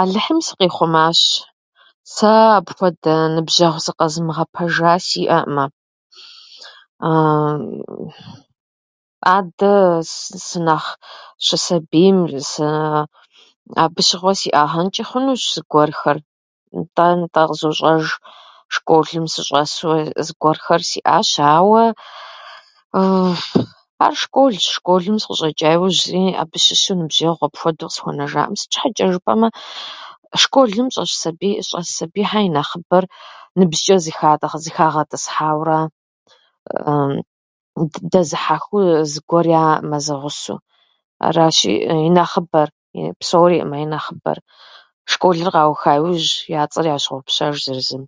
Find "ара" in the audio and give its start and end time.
35.64-35.80